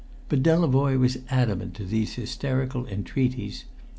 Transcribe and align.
But 0.29 0.41
Delavoye 0.41 0.97
was 0.97 1.19
adamant 1.29 1.75
to 1.75 1.85
these 1.85 2.15
hysterical 2.15 2.87
entreaties. 2.87 3.65